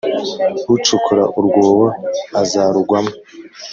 [0.75, 1.85] Ucukura urwobo
[2.41, 3.13] azarugwamo,